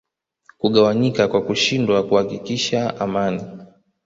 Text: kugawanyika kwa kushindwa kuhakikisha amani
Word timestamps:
kugawanyika 0.59 1.27
kwa 1.27 1.41
kushindwa 1.45 2.03
kuhakikisha 2.07 2.99
amani 2.99 3.43